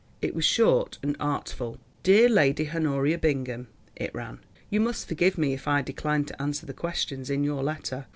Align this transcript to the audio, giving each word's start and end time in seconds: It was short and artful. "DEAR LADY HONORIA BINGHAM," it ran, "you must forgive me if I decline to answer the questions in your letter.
It 0.19 0.33
was 0.33 0.45
short 0.45 0.97
and 1.03 1.15
artful. 1.19 1.77
"DEAR 2.01 2.27
LADY 2.27 2.65
HONORIA 2.69 3.19
BINGHAM," 3.19 3.67
it 3.95 4.09
ran, 4.15 4.39
"you 4.71 4.79
must 4.81 5.07
forgive 5.07 5.37
me 5.37 5.53
if 5.53 5.67
I 5.67 5.83
decline 5.83 6.25
to 6.25 6.41
answer 6.41 6.65
the 6.65 6.73
questions 6.73 7.29
in 7.29 7.43
your 7.43 7.61
letter. 7.61 8.07